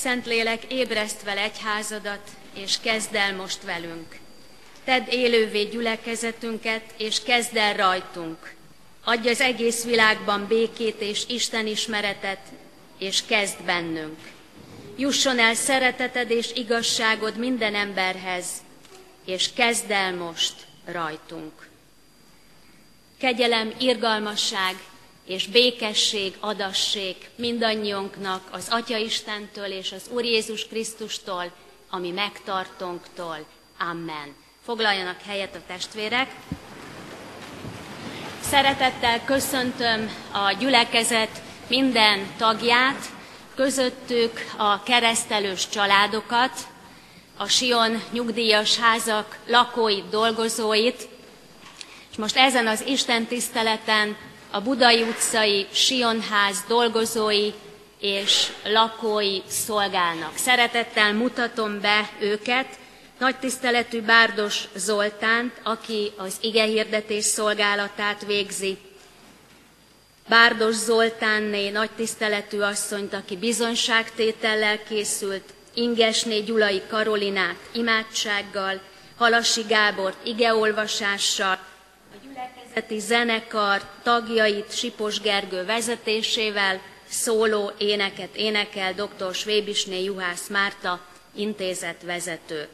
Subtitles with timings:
[0.00, 4.18] Szentlélek, ébreszt fel egyházadat, és kezd el most velünk.
[4.84, 8.54] Tedd élővé gyülekezetünket, és kezd el rajtunk.
[9.04, 12.40] Adj az egész világban békét és Isten ismeretet,
[12.98, 14.18] és kezd bennünk.
[14.96, 18.46] Jusson el szereteted és igazságod minden emberhez,
[19.24, 20.54] és kezd el most
[20.84, 21.68] rajtunk.
[23.18, 24.76] Kegyelem, irgalmasság
[25.30, 31.52] és békesség adassék mindannyiunknak az Atya Istentől és az Úr Jézus Krisztustól,
[31.90, 33.46] ami megtartónktól.
[33.78, 34.34] Amen.
[34.64, 36.30] Foglaljanak helyet a testvérek.
[38.40, 43.04] Szeretettel köszöntöm a gyülekezet minden tagját,
[43.54, 46.58] közöttük a keresztelős családokat,
[47.36, 51.08] a Sion nyugdíjas házak lakóit, dolgozóit,
[52.10, 54.16] és most ezen az Isten tiszteleten
[54.50, 57.52] a Budai utcai Sionház dolgozói
[58.00, 60.36] és lakói szolgálnak.
[60.36, 62.66] Szeretettel mutatom be őket,
[63.18, 68.78] nagy tiszteletű Bárdos Zoltánt, aki az igehirdetés szolgálatát végzi,
[70.28, 75.42] Bárdos Zoltánné nagy tiszteletű asszonyt, aki bizonyságtétellel készült,
[75.74, 78.80] Ingesné Gyulai Karolinát imádsággal,
[79.16, 81.58] Halasi Gábort igeolvasással,
[82.74, 89.34] gyülekezeti zenekar tagjait Sipos Gergő vezetésével szóló éneket énekel dr.
[89.34, 91.00] Svébisné Juhász Márta,
[91.34, 92.68] intézetvezető.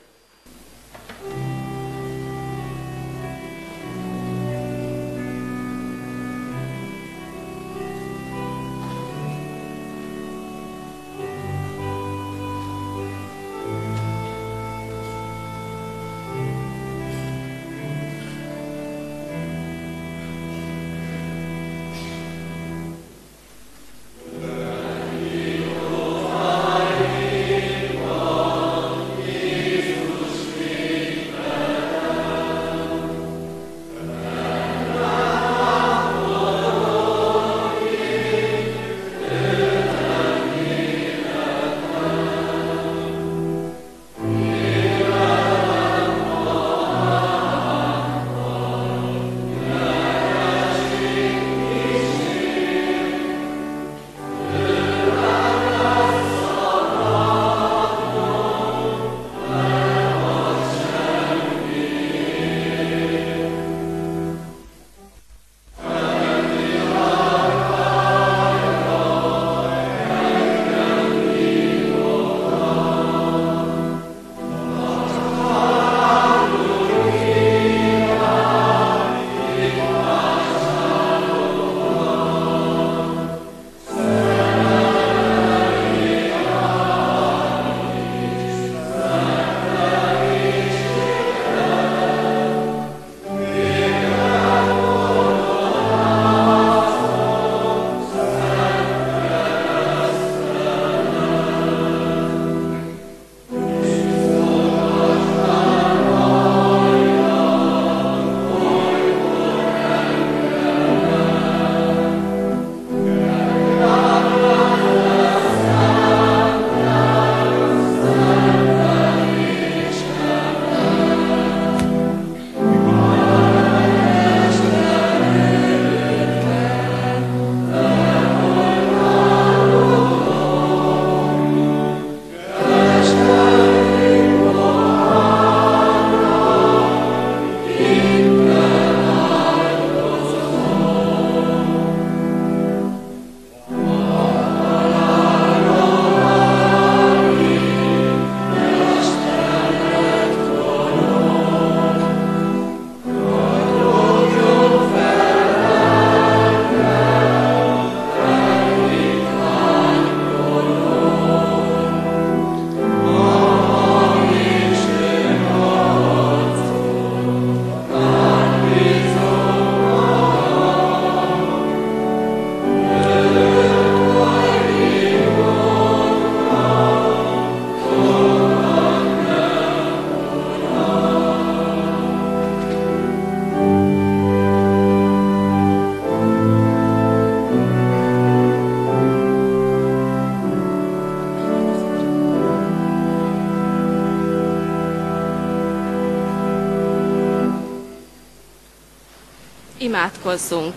[199.79, 200.75] Imádkozzunk!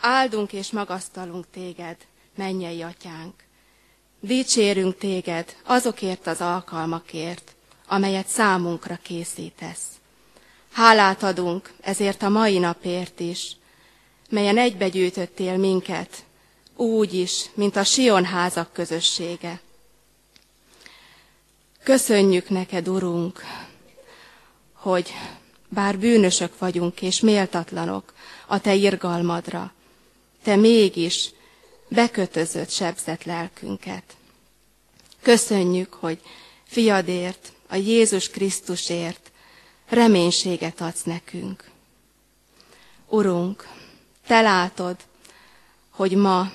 [0.00, 1.96] Áldunk és magasztalunk téged,
[2.36, 3.34] mennyei atyánk.
[4.20, 7.54] Dicsérünk téged azokért az alkalmakért,
[7.86, 9.86] amelyet számunkra készítesz.
[10.72, 13.56] Hálát adunk ezért a mai napért is,
[14.30, 16.24] melyen egybegyűjtöttél minket,
[16.76, 19.60] úgy is, mint a Sion házak közössége.
[21.82, 23.42] Köszönjük neked, Urunk,
[24.72, 25.12] hogy
[25.68, 28.12] bár bűnösök vagyunk és méltatlanok
[28.46, 29.72] a te irgalmadra,
[30.42, 31.30] te mégis
[31.88, 34.02] bekötözött, sebzett lelkünket.
[35.22, 36.20] Köszönjük, hogy
[36.64, 39.30] fiadért, a Jézus Krisztusért
[39.88, 41.70] reménységet adsz nekünk.
[43.08, 43.68] Urunk,
[44.26, 44.96] te látod,
[45.90, 46.52] hogy ma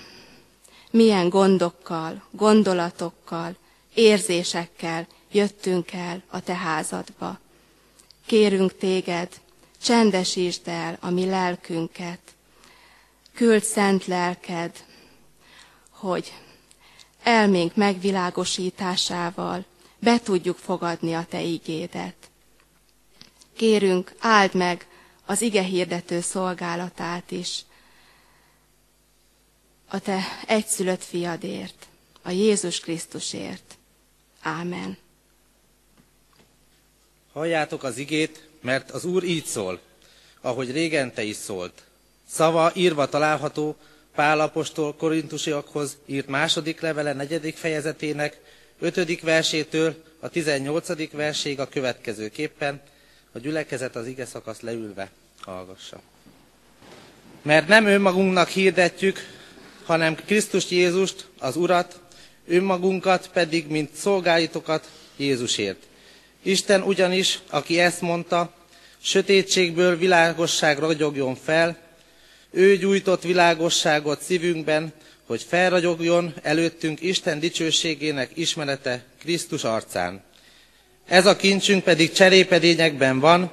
[0.91, 3.55] milyen gondokkal, gondolatokkal,
[3.93, 7.39] érzésekkel jöttünk el a te házadba.
[8.25, 9.29] Kérünk téged,
[9.81, 12.19] csendesítsd el a mi lelkünket,
[13.33, 14.83] küld szent lelked,
[15.89, 16.33] hogy
[17.23, 19.65] elménk megvilágosításával
[19.99, 22.15] be tudjuk fogadni a Te igédet.
[23.55, 24.87] Kérünk, áld meg
[25.25, 27.65] az ige hirdető szolgálatát is,
[29.87, 31.87] a Te egyszülött fiadért,
[32.21, 33.77] a Jézus Krisztusért.
[34.41, 34.97] Ámen.
[37.35, 39.79] Halljátok az igét, mert az Úr így szól,
[40.41, 41.83] ahogy régen te is szólt.
[42.29, 43.75] Szava írva található
[44.13, 48.39] Pál apostol korintusiakhoz írt második levele negyedik fejezetének
[48.79, 52.81] ötödik versétől a tizennyolcadik verséig a következőképpen,
[53.31, 55.09] a gyülekezet az ige szakasz leülve
[55.41, 56.01] hallgassa.
[57.41, 59.19] Mert nem önmagunknak hirdetjük,
[59.85, 61.99] hanem Krisztus Jézust, az Urat,
[62.47, 65.87] önmagunkat pedig, mint szolgálitokat Jézusért.
[66.45, 68.53] Isten ugyanis, aki ezt mondta,
[69.01, 71.77] sötétségből világosság ragyogjon fel,
[72.51, 74.93] ő gyújtott világosságot szívünkben,
[75.27, 80.23] hogy felragyogjon előttünk Isten dicsőségének ismerete Krisztus arcán.
[81.07, 83.51] Ez a kincsünk pedig cserépedényekben van,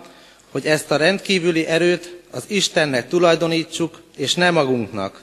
[0.51, 5.23] hogy ezt a rendkívüli erőt az Istennek tulajdonítsuk, és nem magunknak.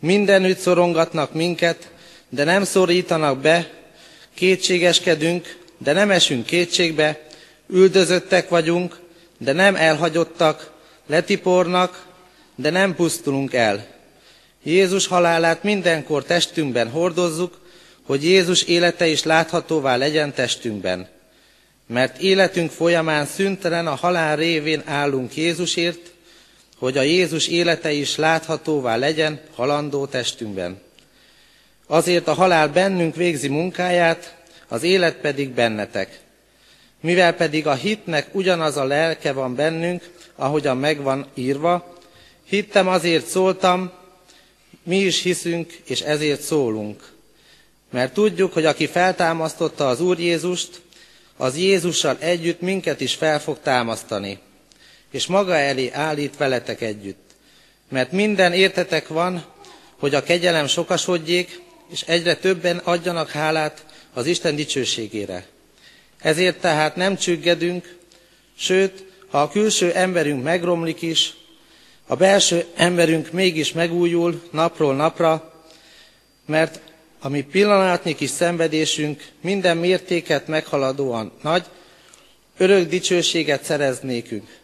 [0.00, 1.90] Mindenütt szorongatnak minket,
[2.28, 3.70] de nem szorítanak be,
[4.34, 7.20] kétségeskedünk, de nem esünk kétségbe,
[7.68, 9.00] üldözöttek vagyunk,
[9.38, 10.72] de nem elhagyottak,
[11.06, 12.06] letipornak,
[12.54, 13.86] de nem pusztulunk el.
[14.62, 17.58] Jézus halálát mindenkor testünkben hordozzuk,
[18.02, 21.08] hogy Jézus élete is láthatóvá legyen testünkben.
[21.86, 26.12] Mert életünk folyamán szüntelen a halál révén állunk Jézusért,
[26.78, 30.80] hogy a Jézus élete is láthatóvá legyen halandó testünkben.
[31.86, 34.35] Azért a halál bennünk végzi munkáját,
[34.68, 36.20] az élet pedig bennetek.
[37.00, 41.94] Mivel pedig a hitnek ugyanaz a lelke van bennünk, ahogyan megvan írva,
[42.44, 43.92] hittem azért szóltam,
[44.82, 47.12] mi is hiszünk, és ezért szólunk.
[47.90, 50.80] Mert tudjuk, hogy aki feltámasztotta az Úr Jézust,
[51.36, 54.38] az Jézussal együtt minket is fel fog támasztani,
[55.10, 57.30] és maga elé állít veletek együtt.
[57.88, 59.44] Mert minden értetek van,
[59.98, 61.60] hogy a kegyelem sokasodjék,
[61.90, 63.85] és egyre többen adjanak hálát
[64.16, 65.46] az Isten dicsőségére.
[66.18, 67.96] Ezért tehát nem csüggedünk,
[68.58, 71.34] sőt, ha a külső emberünk megromlik is,
[72.06, 75.52] a belső emberünk mégis megújul napról napra,
[76.46, 76.80] mert
[77.20, 81.64] a mi pillanatnyi kis szenvedésünk minden mértéket meghaladóan nagy,
[82.56, 84.58] örök dicsőséget szerez nékünk,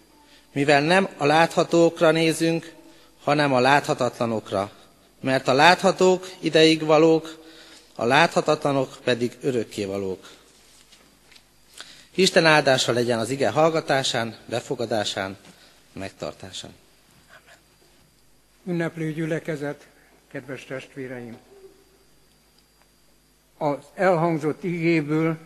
[0.53, 2.73] mivel nem a láthatókra nézünk,
[3.25, 4.71] hanem a láthatatlanokra.
[5.21, 7.42] Mert a láthatók ideig valók,
[7.95, 10.31] a láthatatlanok pedig örökké valók.
[12.15, 15.37] Isten áldása legyen az ige hallgatásán, befogadásán,
[15.93, 16.75] megtartásán.
[17.29, 17.57] Amen.
[18.65, 19.87] Ünneplő gyülekezet,
[20.31, 21.37] kedves testvéreim!
[23.59, 25.39] Az elhangzott igéből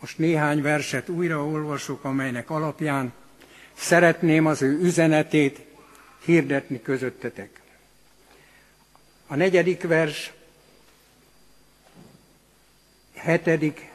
[0.00, 3.12] most néhány verset újra olvasok, amelynek alapján
[3.74, 5.60] szeretném az ő üzenetét
[6.24, 7.60] hirdetni közöttetek.
[9.26, 10.32] A negyedik vers,
[13.16, 13.88] hetedik,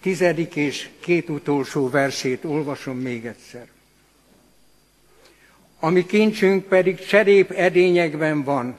[0.00, 3.66] tizedik és két utolsó versét olvasom még egyszer.
[5.80, 8.78] Ami kincsünk pedig cserép edényekben van,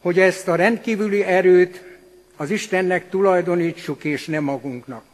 [0.00, 1.82] hogy ezt a rendkívüli erőt
[2.36, 5.04] az Istennek tulajdonítsuk, és nem magunknak.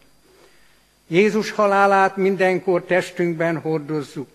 [1.07, 4.29] Jézus halálát mindenkor testünkben hordozzuk,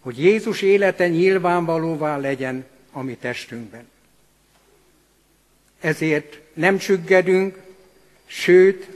[0.00, 3.88] hogy Jézus élete nyilvánvalóvá legyen a mi testünkben.
[5.80, 7.65] Ezért nem csüggedünk,
[8.26, 8.88] sőt,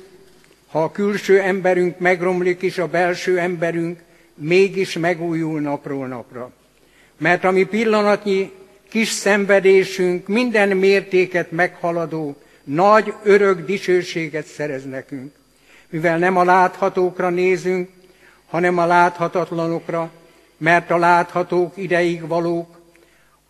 [0.69, 4.01] ha a külső emberünk megromlik is, a belső emberünk
[4.35, 6.51] mégis megújul napról napra.
[7.19, 8.53] Mert ami pillanatnyi
[8.89, 15.33] kis szenvedésünk minden mértéket meghaladó, nagy örök dicsőséget szerez nekünk.
[15.89, 17.89] Mivel nem a láthatókra nézünk,
[18.47, 20.11] hanem a láthatatlanokra,
[20.57, 22.81] mert a láthatók ideig valók,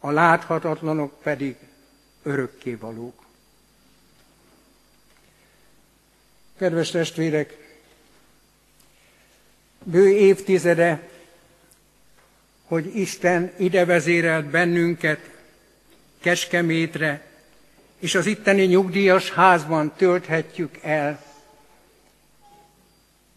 [0.00, 1.54] a láthatatlanok pedig
[2.22, 3.19] örökké valók.
[6.60, 7.56] Kedves testvérek,
[9.84, 11.08] bő évtizede,
[12.64, 15.30] hogy Isten ide vezérelt bennünket
[16.18, 17.26] Keskemétre,
[17.98, 21.24] és az itteni nyugdíjas házban tölthetjük el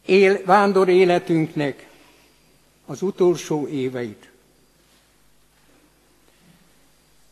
[0.06, 1.88] él, vándor életünknek
[2.86, 4.30] az utolsó éveit.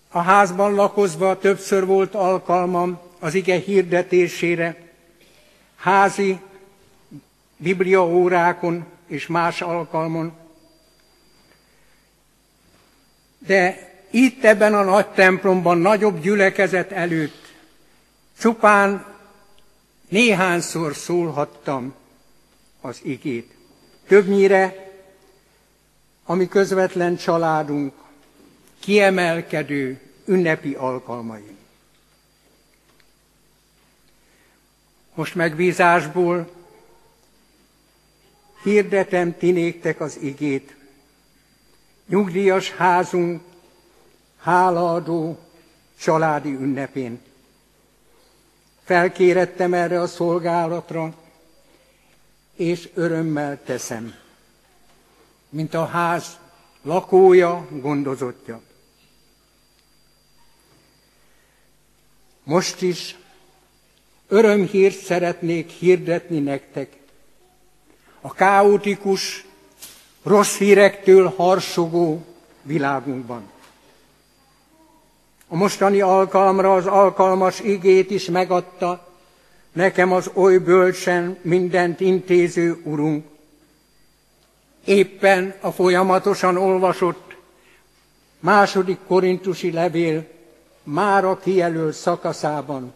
[0.10, 4.90] A házban lakozva többször volt alkalmam az ige hirdetésére,
[5.81, 6.39] házi
[7.57, 10.33] bibliaórákon és más alkalmon.
[13.38, 17.53] De itt ebben a nagy templomban, nagyobb gyülekezet előtt
[18.39, 19.05] csupán
[20.09, 21.93] néhányszor szólhattam
[22.81, 23.55] az igét.
[24.07, 24.91] Többnyire,
[26.25, 27.93] ami közvetlen családunk
[28.79, 31.59] kiemelkedő ünnepi alkalmai.
[35.21, 36.49] Most megbízásból
[38.63, 40.75] hirdetem ti néktek az igét.
[42.07, 43.41] Nyugdíjas házunk
[44.37, 45.39] hálaadó
[45.99, 47.21] családi ünnepén.
[48.83, 51.13] Felkérettem erre a szolgálatra,
[52.55, 54.15] és örömmel teszem,
[55.49, 56.37] mint a ház
[56.81, 58.61] lakója, gondozottja.
[62.43, 63.15] Most is
[64.31, 66.89] örömhírt szeretnék hirdetni nektek.
[68.21, 69.45] A káotikus,
[70.23, 72.25] rossz hírektől harsogó
[72.61, 73.50] világunkban.
[75.47, 79.07] A mostani alkalomra az alkalmas igét is megadta
[79.71, 83.25] nekem az oly bölcsen mindent intéző Urunk.
[84.85, 87.35] Éppen a folyamatosan olvasott
[88.39, 90.27] második korintusi levél
[90.83, 92.93] már a kijelölt szakaszában,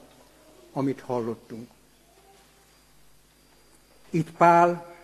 [0.78, 1.68] amit hallottunk.
[4.10, 4.96] Itt Pál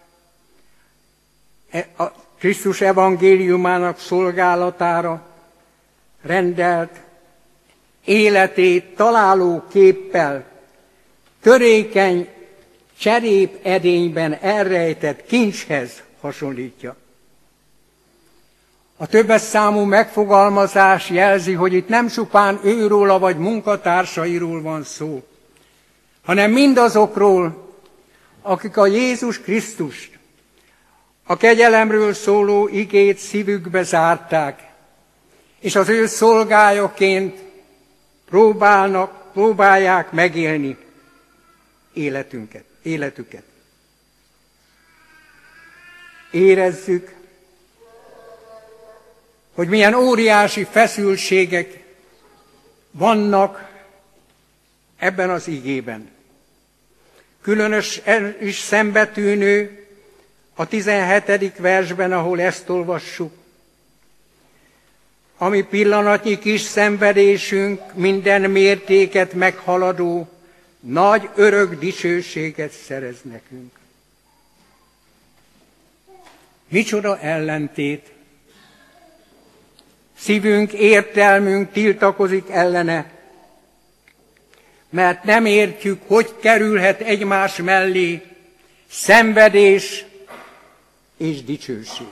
[1.69, 2.03] e, a
[2.37, 5.27] Krisztus evangéliumának szolgálatára
[6.21, 6.99] rendelt
[8.05, 10.45] életét találó képpel,
[11.41, 12.27] törékeny
[12.97, 16.95] cserép edényben elrejtett kincshez hasonlítja.
[18.97, 25.23] A többes számú megfogalmazás jelzi, hogy itt nem csupán őróla vagy munkatársairól van szó,
[26.31, 27.73] hanem mindazokról,
[28.41, 30.19] akik a Jézus Krisztust,
[31.23, 34.69] a kegyelemről szóló igét szívükbe zárták,
[35.59, 37.39] és az ő szolgájaként
[38.29, 40.77] próbálnak, próbálják megélni
[41.93, 43.43] életünket, életüket.
[46.31, 47.15] Érezzük,
[49.53, 51.83] hogy milyen óriási feszültségek
[52.91, 53.69] vannak
[54.97, 56.19] ebben az igében.
[57.41, 58.01] Különös
[58.39, 59.85] is szembetűnő
[60.55, 61.57] a 17.
[61.57, 63.33] versben, ahol ezt olvassuk.
[65.37, 70.29] Ami pillanatnyi kis szenvedésünk minden mértéket meghaladó,
[70.79, 73.79] nagy örök dicsőséget szerez nekünk.
[76.67, 78.11] Micsoda ellentét!
[80.17, 83.11] Szívünk, értelmünk tiltakozik ellene,
[84.91, 88.21] mert nem értjük, hogy kerülhet egymás mellé
[88.89, 90.05] szenvedés
[91.17, 92.07] és dicsőség.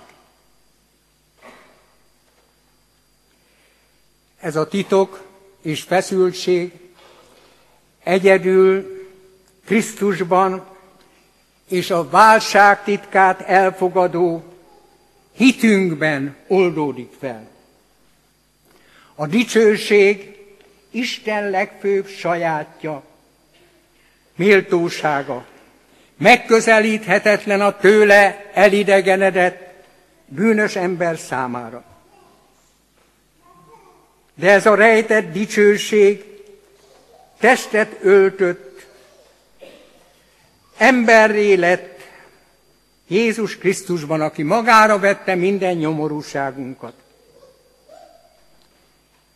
[4.39, 5.23] Ez a titok
[5.61, 6.71] és feszültség
[8.03, 8.97] egyedül
[9.65, 10.67] Krisztusban
[11.67, 14.43] és a válság titkát elfogadó
[15.31, 17.47] hitünkben oldódik fel.
[19.15, 20.38] A dicsőség
[20.91, 23.03] Isten legfőbb sajátja,
[24.35, 25.45] méltósága,
[26.17, 29.73] megközelíthetetlen a tőle elidegenedett
[30.25, 31.83] bűnös ember számára.
[34.35, 36.23] De ez a rejtett dicsőség
[37.39, 38.85] testet öltött,
[40.77, 41.99] emberré lett
[43.07, 46.93] Jézus Krisztusban, aki magára vette minden nyomorúságunkat.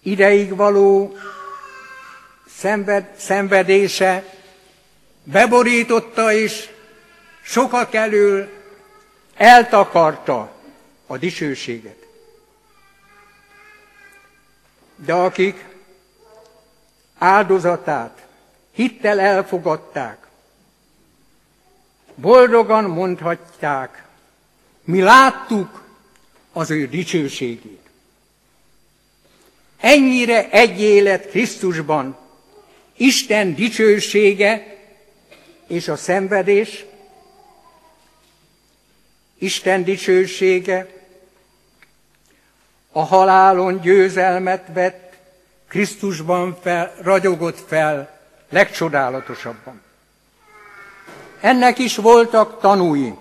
[0.02, 1.16] Ideig való
[2.58, 4.24] szenved, szenvedése
[5.24, 6.70] beborította és
[7.42, 8.50] sokak elől
[9.36, 10.52] eltakarta
[11.08, 12.04] a dicsőséget.
[15.06, 15.66] de akik
[17.18, 18.28] áldozatát
[18.72, 20.28] hittel elfogadták,
[22.16, 24.04] boldogan mondhatják,
[24.84, 25.84] mi láttuk
[26.52, 27.82] az ő dicsőségét.
[29.80, 32.18] Ennyire egy élet Krisztusban
[32.98, 34.78] Isten dicsősége
[35.68, 36.86] és a szenvedés,
[39.38, 40.88] Isten dicsősége,
[42.92, 45.14] a halálon győzelmet vett,
[45.68, 48.20] Krisztusban fel, ragyogott fel
[48.50, 49.82] legcsodálatosabban.
[51.40, 53.14] Ennek is voltak tanúi,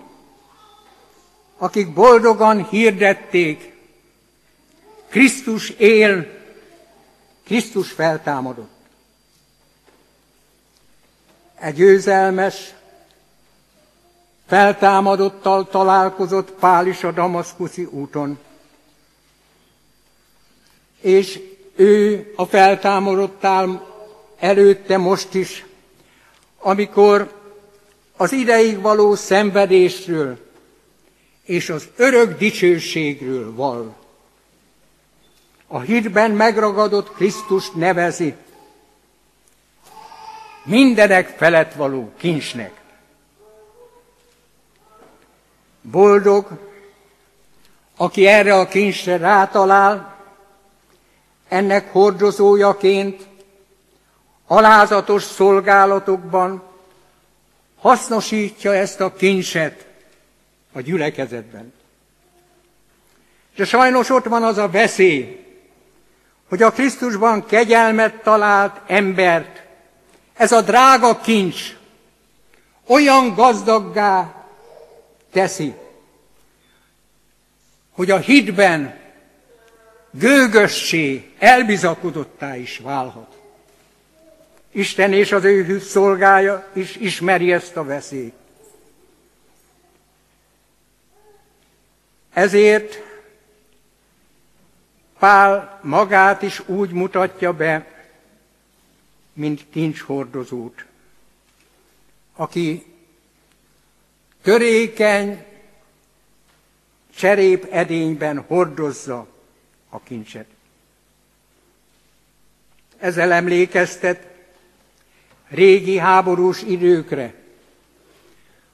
[1.57, 3.73] akik boldogan hirdették,
[5.09, 6.27] Krisztus él,
[7.45, 8.72] Krisztus feltámadott.
[11.63, 12.73] Egy győzelmes,
[14.47, 18.39] feltámadottal találkozott Pál is a damaszkuszi úton.
[21.01, 21.39] És
[21.75, 23.87] ő a feltámadottál
[24.39, 25.65] előtte most is,
[26.59, 27.33] amikor
[28.17, 30.37] az ideig való szenvedésről
[31.43, 33.95] és az örök dicsőségről val.
[35.67, 38.35] A hitben megragadott Krisztust nevezi
[40.63, 42.71] mindenek felett való kincsnek.
[45.81, 46.47] Boldog,
[47.97, 50.15] aki erre a kincsre rátalál,
[51.47, 53.27] ennek hordozójaként,
[54.47, 56.63] alázatos szolgálatokban
[57.79, 59.85] hasznosítja ezt a kincset
[60.71, 61.73] a gyülekezetben.
[63.55, 65.45] De sajnos ott van az a veszély,
[66.49, 69.62] hogy a Krisztusban kegyelmet talált embert
[70.33, 71.77] ez a drága kincs
[72.85, 74.45] olyan gazdaggá
[75.31, 75.73] teszi,
[77.91, 78.99] hogy a hitben
[80.11, 83.37] gőgössé, elbizakodottá is válhat.
[84.71, 88.33] Isten és az ő szolgája is ismeri ezt a veszélyt.
[92.33, 93.01] Ezért
[95.19, 97.92] Pál magát is úgy mutatja be,
[99.33, 100.85] mint kincshordozót,
[102.35, 102.85] aki
[104.41, 105.45] törékeny
[107.15, 109.27] cserép edényben hordozza
[109.89, 110.45] a kincset.
[112.97, 114.27] Ezzel emlékeztet
[115.47, 117.33] régi háborús időkre,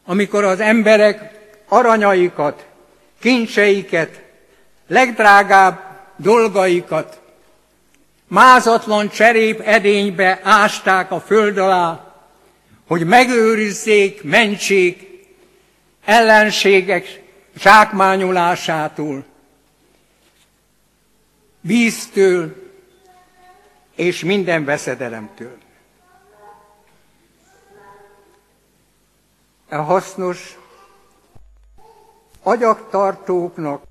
[0.03, 2.67] amikor az emberek aranyaikat,
[3.19, 4.21] kincseiket,
[4.87, 5.79] legdrágább
[6.15, 7.18] dolgaikat
[8.29, 12.13] mázatlan cserép edénybe ásták a föld alá,
[12.87, 15.07] hogy megőrizzék, mentsék
[16.05, 17.23] ellenségek
[17.57, 19.25] zsákmányolásától,
[21.61, 22.55] víztől
[23.95, 25.57] és minden veszedelemtől.
[29.69, 30.57] A hasznos
[32.43, 33.83] agyaktartóknak,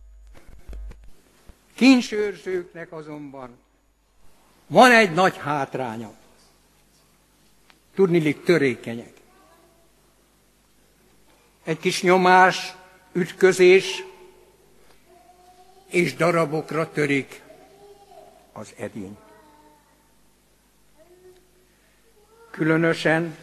[1.75, 3.59] kincsőrzőknek azonban
[4.69, 6.11] van egy nagy hátránya.
[7.95, 9.13] Tudnilik törékenyek.
[11.65, 12.75] Egy kis nyomás,
[13.13, 14.05] ütközés,
[15.87, 17.43] és darabokra törik
[18.53, 19.17] az edény.
[22.51, 23.37] Különösen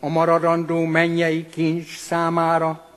[0.00, 2.90] a maradandó mennyei kincs számára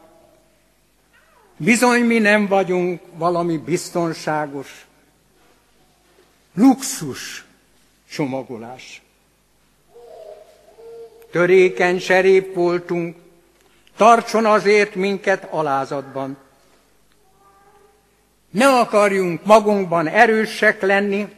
[1.57, 4.85] bizony mi nem vagyunk valami biztonságos,
[6.53, 7.44] luxus
[8.09, 9.01] csomagolás.
[11.31, 13.15] Törékeny serép voltunk,
[13.95, 16.37] tartson azért minket alázatban.
[18.49, 21.35] Ne akarjunk magunkban erősek lenni,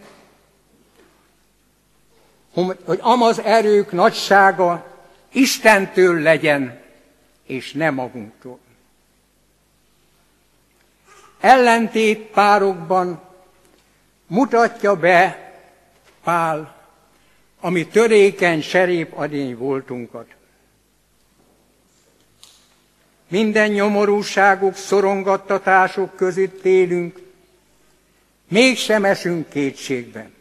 [2.85, 4.85] hogy amaz erők nagysága
[5.31, 6.81] Istentől legyen,
[7.45, 8.59] és nem magunktól.
[11.39, 13.21] Ellentét párokban
[14.27, 15.46] mutatja be
[16.27, 16.75] Pál,
[17.59, 20.27] ami törékeny serép adény voltunkat.
[23.27, 27.19] Minden nyomorúságok, szorongattatások között élünk,
[28.47, 30.33] mégsem esünk kétségben.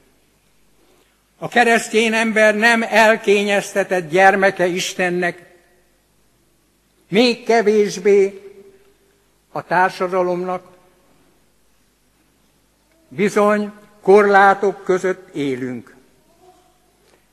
[1.39, 5.55] A keresztény ember nem elkényeztetett gyermeke Istennek,
[7.09, 8.43] még kevésbé
[9.53, 10.77] a társadalomnak.
[13.09, 13.73] Bizony,
[14.07, 15.95] korlátok között élünk.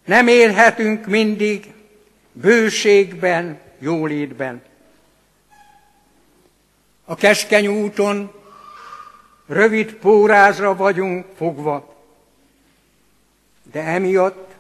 [0.05, 1.73] Nem élhetünk mindig
[2.31, 4.61] bőségben, jólétben.
[7.05, 8.33] A keskeny úton
[9.47, 12.03] rövid pórázra vagyunk fogva,
[13.71, 14.53] De emiatt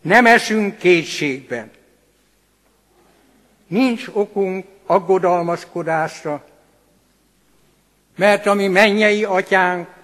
[0.00, 1.68] nem esünk kétségbe.
[3.66, 6.44] Nincs okunk aggodalmaskodásra,
[8.16, 9.94] mert ami mennyei atyánk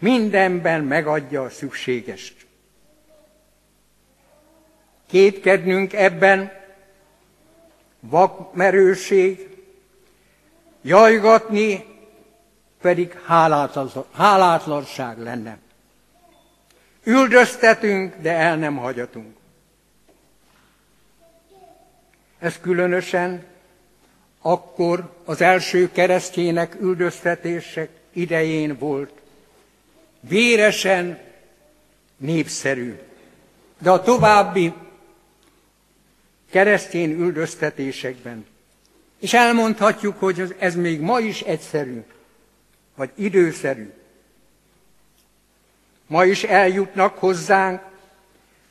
[0.00, 2.46] mindenben megadja a szükségest.
[5.06, 6.52] Kétkednünk ebben
[8.00, 9.56] vakmerőség,
[10.82, 11.84] jajgatni
[12.80, 13.18] pedig
[14.12, 15.58] hálátlanság lenne.
[17.04, 19.36] Üldöztetünk, de el nem hagyatunk.
[22.38, 23.44] Ez különösen
[24.40, 29.19] akkor az első keresztjének üldöztetések idején volt.
[30.20, 31.18] Véresen
[32.16, 32.98] népszerű.
[33.78, 34.72] De a további
[36.50, 38.46] keresztény üldöztetésekben.
[39.18, 42.02] És elmondhatjuk, hogy ez még ma is egyszerű,
[42.94, 43.92] vagy időszerű.
[46.06, 47.80] Ma is eljutnak hozzánk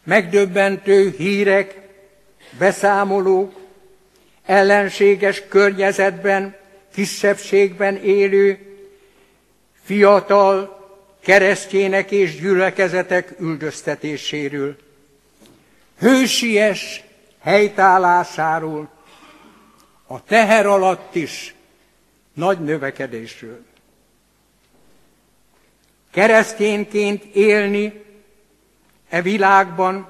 [0.03, 1.87] megdöbbentő hírek,
[2.57, 3.59] beszámolók,
[4.45, 6.55] ellenséges környezetben,
[6.93, 8.59] kisebbségben élő,
[9.83, 10.78] fiatal
[11.19, 14.75] keresztjének és gyülekezetek üldöztetéséről.
[15.97, 17.03] Hősies
[17.39, 18.89] helytállásáról,
[20.07, 21.55] a teher alatt is
[22.33, 23.65] nagy növekedésről.
[26.11, 28.03] Keresztényként élni
[29.09, 30.07] e világban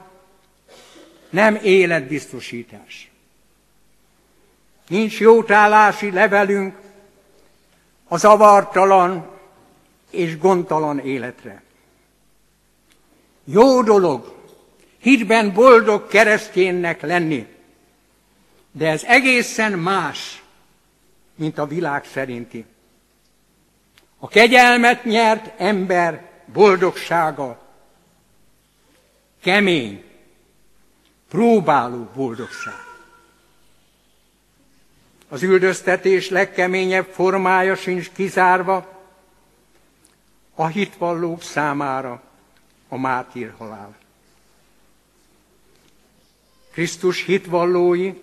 [1.29, 3.11] nem életbiztosítás.
[4.87, 6.75] Nincs jótállási levelünk
[8.07, 9.38] a zavartalan
[10.09, 11.61] és gondtalan életre.
[13.43, 14.35] Jó dolog
[14.99, 17.47] hitben boldog kereszténynek lenni,
[18.71, 20.43] de ez egészen más,
[21.35, 22.65] mint a világ szerinti.
[24.17, 27.67] A kegyelmet nyert ember boldogsága
[29.41, 30.03] kemény,
[31.29, 32.87] próbáló boldogság.
[35.29, 38.98] Az üldöztetés legkeményebb formája sincs kizárva
[40.59, 42.21] a hitvallók számára
[42.87, 43.95] a mártír halál.
[46.71, 48.13] Krisztus hitvallói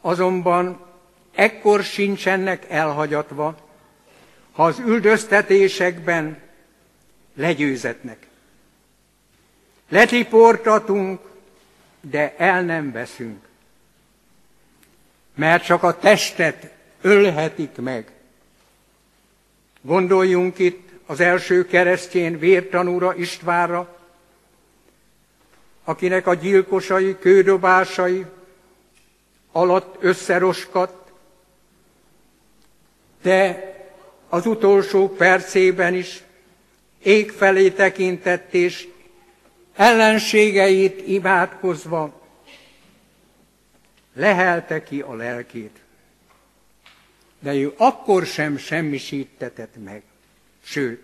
[0.00, 0.86] azonban
[1.34, 3.56] ekkor sincsenek elhagyatva,
[4.52, 6.40] ha az üldöztetésekben
[7.34, 8.26] legyőzetnek.
[9.88, 11.20] Letiportatunk,
[12.00, 13.48] de el nem veszünk.
[15.34, 18.17] Mert csak a testet ölhetik meg.
[19.88, 23.98] Gondoljunk itt az első keresztjén vértanúra Istvánra,
[25.84, 28.26] akinek a gyilkosai, kődobásai
[29.52, 31.12] alatt összeroskadt,
[33.22, 33.72] de
[34.28, 36.22] az utolsó percében is
[37.02, 38.88] ég felé tekintett, és
[39.74, 42.20] ellenségeit imádkozva
[44.14, 45.87] lehelte ki a lelkét.
[47.38, 50.02] De ő akkor sem semmisítetett meg.
[50.62, 51.02] Sőt,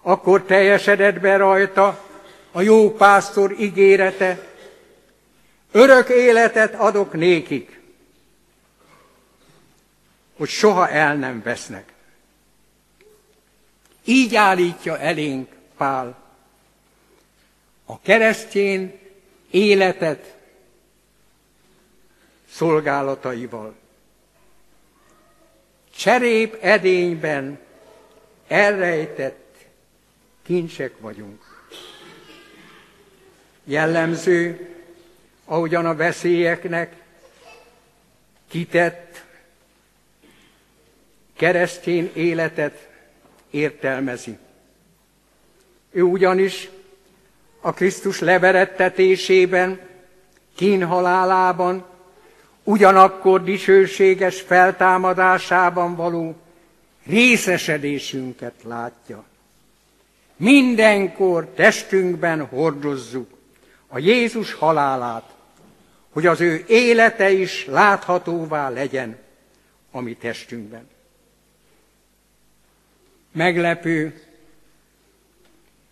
[0.00, 2.04] akkor teljesedett be rajta
[2.52, 4.46] a jó pásztor ígérete,
[5.72, 7.80] örök életet adok nékik,
[10.36, 11.92] hogy soha el nem vesznek.
[14.04, 16.18] Így állítja elénk Pál
[17.84, 18.98] a keresztjén
[19.50, 20.36] életet
[22.50, 23.74] szolgálataival.
[26.00, 27.58] Cserép edényben
[28.48, 29.56] elrejtett
[30.42, 31.42] kincsek vagyunk.
[33.64, 34.68] Jellemző,
[35.44, 36.96] ahogyan a veszélyeknek
[38.48, 39.24] kitett
[41.36, 42.88] keresztény életet
[43.50, 44.38] értelmezi.
[45.90, 46.70] Ő ugyanis
[47.60, 49.80] a Krisztus leverettetésében,
[50.56, 51.89] kínhalálában,
[52.70, 56.36] ugyanakkor dicsőséges feltámadásában való
[57.06, 59.24] részesedésünket látja.
[60.36, 63.30] Mindenkor testünkben hordozzuk
[63.88, 65.34] a Jézus halálát,
[66.10, 69.18] hogy az ő élete is láthatóvá legyen
[69.90, 70.88] a mi testünkben.
[73.32, 74.22] Meglepő,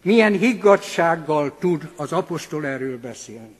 [0.02, 3.56] milyen higgadsággal tud az apostol erről beszélni.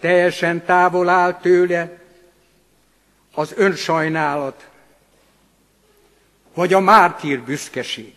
[0.00, 1.98] Teljesen távol áll tőle
[3.34, 4.68] az önsajnálat,
[6.54, 8.14] vagy a mártír büszkeség.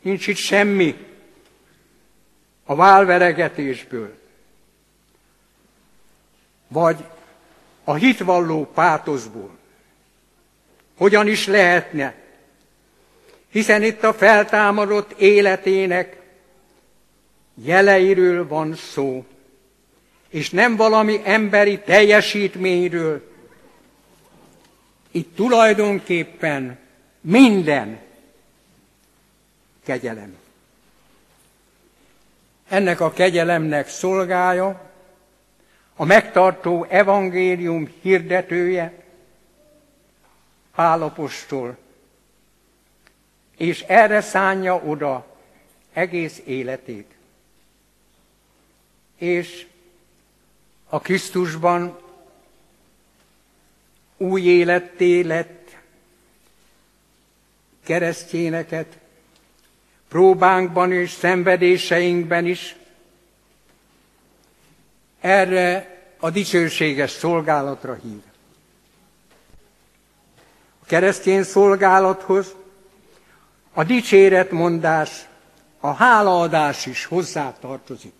[0.00, 1.06] Nincs itt semmi
[2.64, 4.18] a válveregetésből,
[6.68, 7.04] vagy
[7.84, 9.58] a hitvalló pátoszból.
[10.96, 12.26] Hogyan is lehetne?
[13.50, 16.16] hiszen itt a feltámadott életének
[17.54, 19.24] jeleiről van szó,
[20.28, 23.32] és nem valami emberi teljesítményről.
[25.10, 26.78] Itt tulajdonképpen
[27.20, 27.98] minden
[29.84, 30.36] kegyelem.
[32.68, 34.90] Ennek a kegyelemnek szolgája,
[35.96, 38.92] a megtartó evangélium hirdetője,
[40.74, 41.76] Pálapostól,
[43.56, 45.36] és erre szánja oda
[45.92, 47.14] egész életét.
[49.16, 49.66] És
[50.88, 51.98] a Krisztusban
[54.16, 55.76] új életté lett
[57.84, 58.98] keresztényeket,
[60.08, 62.76] próbánkban és szenvedéseinkben is,
[65.20, 68.20] erre a dicsőséges szolgálatra hív.
[70.82, 72.54] A keresztény szolgálathoz
[73.72, 75.28] a dicséretmondás,
[75.80, 78.17] a hálaadás is hozzá tartozik.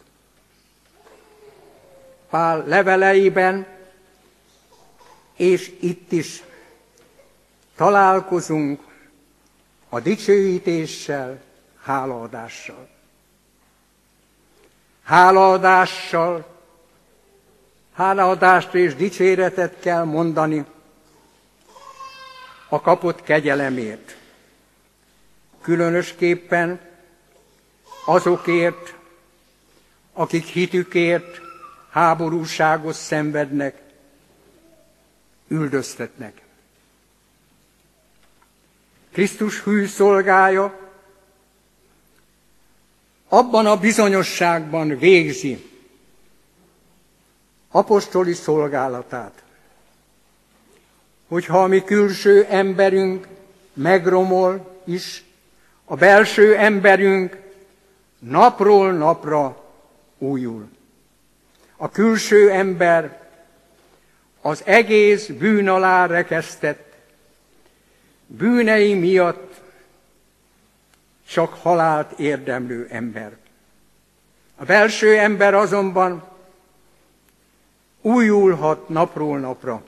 [2.30, 3.66] Pál leveleiben,
[5.36, 6.42] és itt is
[7.76, 8.80] találkozunk
[9.88, 11.40] a dicsőítéssel,
[11.82, 12.88] hálaadással.
[15.02, 16.46] Hálaadással,
[17.92, 20.64] hálaadást és dicséretet kell mondani
[22.68, 24.16] a kapott kegyelemért.
[25.60, 26.80] Különösképpen
[28.04, 28.94] azokért,
[30.12, 31.47] akik hitükért
[31.98, 33.82] háborúságot szenvednek,
[35.48, 36.40] üldöztetnek.
[39.12, 40.78] Krisztus hű szolgája
[43.28, 45.70] abban a bizonyosságban végzi
[47.70, 49.42] apostoli szolgálatát,
[51.28, 53.26] hogyha a mi külső emberünk
[53.72, 55.24] megromol is,
[55.84, 57.36] a belső emberünk
[58.18, 59.64] napról napra
[60.18, 60.76] újul.
[61.80, 63.20] A külső ember
[64.40, 66.94] az egész bűn alá rekesztett,
[68.26, 69.60] bűnei miatt
[71.28, 73.36] csak halált érdemlő ember.
[74.56, 76.28] A belső ember azonban
[78.00, 79.82] újulhat napról napra,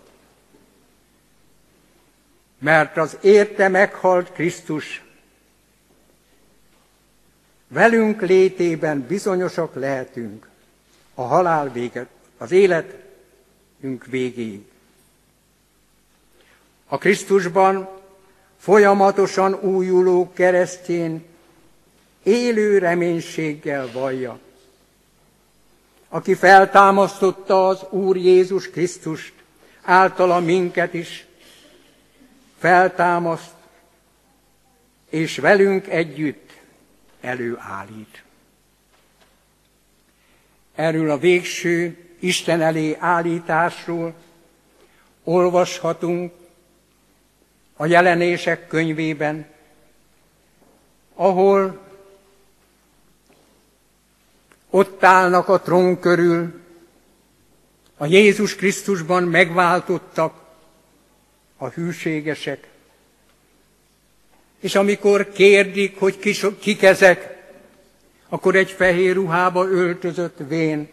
[2.58, 5.02] mert az érte meghalt Krisztus
[7.68, 10.49] velünk létében bizonyosak lehetünk
[11.20, 14.64] a halál véget, az életünk végéig.
[16.86, 17.88] A Krisztusban
[18.58, 21.24] folyamatosan újuló keresztjén
[22.22, 24.38] élő reménységgel vallja,
[26.08, 29.32] aki feltámasztotta az Úr Jézus Krisztust,
[29.82, 31.26] általa minket is
[32.58, 33.54] feltámaszt,
[35.08, 36.50] és velünk együtt
[37.20, 38.22] előállít.
[40.80, 44.14] Erről a végső Isten elé állításról
[45.24, 46.32] olvashatunk
[47.76, 49.46] a jelenések könyvében,
[51.14, 51.80] ahol
[54.70, 56.60] ott állnak a trón körül,
[57.96, 60.42] a Jézus Krisztusban megváltottak
[61.56, 62.68] a hűségesek.
[64.60, 66.18] És amikor kérdik, hogy
[66.60, 67.39] kik ezek,
[68.32, 70.88] akkor egy fehér ruhába öltözött vén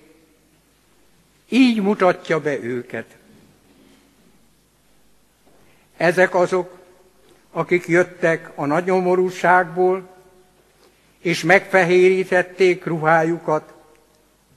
[1.49, 3.17] így mutatja be őket.
[5.97, 6.77] Ezek azok,
[7.51, 10.15] akik jöttek a nagyomorúságból,
[11.19, 13.73] és megfehérítették ruhájukat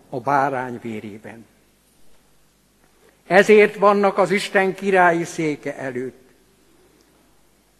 [0.09, 1.47] a bárány vérében.
[3.27, 6.29] Ezért vannak az Isten királyi széke előtt,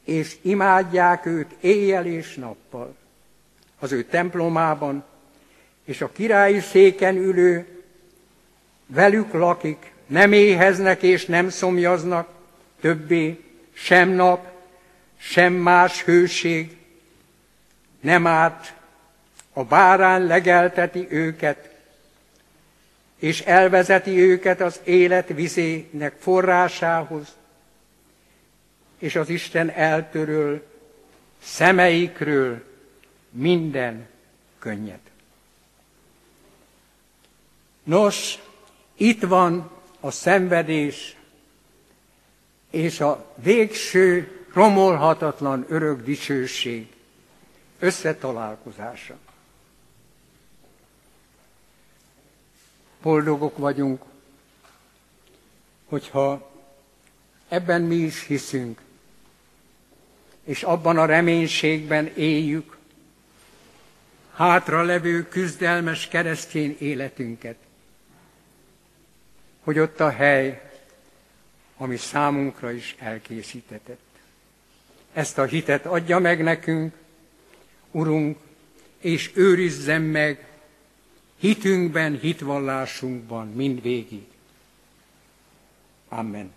[0.05, 2.97] és imádják őt éjjel és nappal
[3.81, 5.05] az ő templomában,
[5.85, 7.67] és a királyi széken ülő
[8.87, 12.29] velük lakik, nem éheznek és nem szomjaznak
[12.81, 14.51] többé, sem nap,
[15.17, 16.77] sem más hőség,
[18.01, 18.75] nem árt,
[19.53, 21.71] a bárán legelteti őket,
[23.19, 27.37] és elvezeti őket az élet vizének forrásához,
[28.99, 30.67] és az Isten eltöröl
[31.43, 32.70] szemeikről
[33.31, 34.09] minden
[34.59, 35.11] könnyet.
[37.83, 38.39] Nos,
[38.95, 41.17] itt van a szenvedés
[42.71, 46.93] és a végső, romolhatatlan örök dicsőség
[47.79, 49.17] összetalálkozása.
[53.03, 54.03] Boldogok vagyunk,
[55.85, 56.51] hogyha
[57.49, 58.81] ebben mi is hiszünk,
[60.45, 62.79] és abban a reménységben éljük
[64.41, 67.57] hátra levő küzdelmes keresztény életünket,
[69.65, 70.71] hogy ott a hely,
[71.77, 74.01] ami számunkra is elkészítetett.
[75.13, 76.95] Ezt a hitet adja meg nekünk,
[77.91, 78.39] Urunk,
[78.99, 80.47] és őrizzem meg
[81.37, 84.27] hitünkben, hitvallásunkban mindvégig.
[86.09, 86.53] Amen.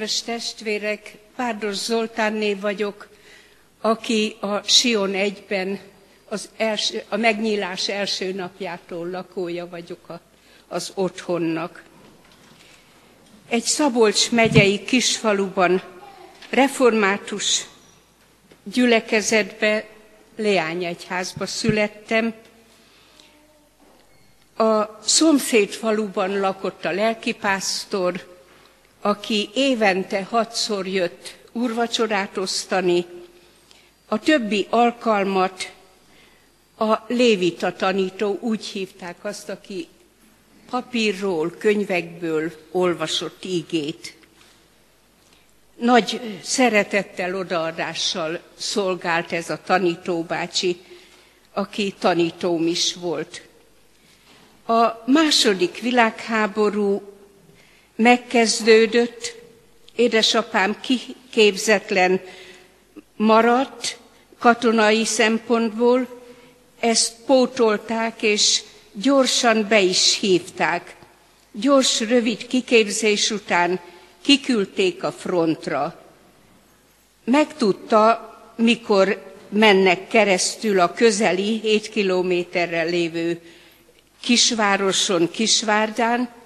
[0.00, 3.08] Kedves testvérek, Párdos Zoltánné vagyok,
[3.80, 5.78] aki a Sion egyben
[6.28, 10.20] az első, a megnyílás első napjától lakója vagyok a,
[10.68, 11.82] az otthonnak.
[13.48, 15.82] Egy Szabolcs megyei kisfaluban
[16.50, 17.66] református
[18.62, 19.86] gyülekezetbe,
[20.36, 22.34] Leányegyházba születtem.
[24.56, 28.29] A szomszéd faluban lakott a lelkipásztor,
[29.00, 33.06] aki évente hatszor jött úrvacsorát osztani,
[34.08, 35.72] a többi alkalmat
[36.78, 39.88] a lévita tanító, úgy hívták azt, aki
[40.70, 44.14] papírról, könyvekből olvasott ígét.
[45.76, 50.80] Nagy szeretettel, odaadással szolgált ez a tanítóbácsi,
[51.52, 53.42] aki tanítóm is volt.
[54.66, 57.02] A második világháború
[58.00, 59.34] megkezdődött,
[59.96, 62.20] édesapám kiképzetlen
[63.16, 63.98] maradt
[64.38, 66.20] katonai szempontból,
[66.80, 70.96] ezt pótolták, és gyorsan be is hívták.
[71.52, 73.80] Gyors, rövid kiképzés után
[74.22, 76.00] kiküldték a frontra.
[77.24, 83.40] Megtudta, mikor mennek keresztül a közeli, 7 kilométerrel lévő
[84.20, 86.39] kisvároson, Kisvárdán,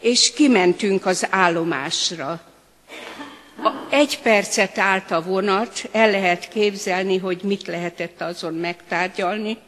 [0.00, 2.40] és kimentünk az állomásra.
[3.90, 9.58] egy percet állt a vonat, el lehet képzelni, hogy mit lehetett azon megtárgyalni.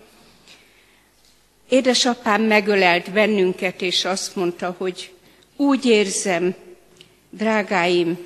[1.69, 5.13] Édesapám megölelt bennünket, és azt mondta, hogy
[5.57, 6.55] úgy érzem,
[7.31, 8.19] drágáim,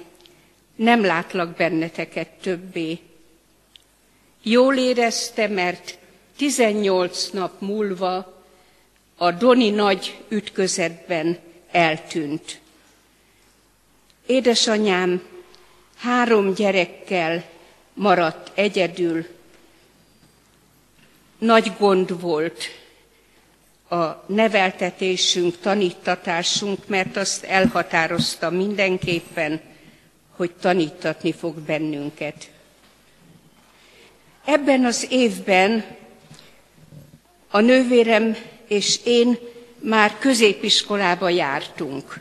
[0.76, 2.98] nem látlak benneteket többé.
[4.42, 5.98] Jól érezte, mert
[6.36, 8.42] 18 nap múlva
[9.16, 11.38] a Doni nagy ütközetben
[11.74, 12.60] eltűnt.
[14.26, 15.22] Édesanyám
[15.96, 17.44] három gyerekkel
[17.94, 19.26] maradt egyedül.
[21.38, 22.64] Nagy gond volt
[23.88, 29.60] a neveltetésünk, tanítatásunk, mert azt elhatározta mindenképpen,
[30.36, 32.50] hogy tanítatni fog bennünket.
[34.44, 35.84] Ebben az évben
[37.50, 38.36] a nővérem
[38.68, 39.38] és én
[39.84, 42.20] már középiskolába jártunk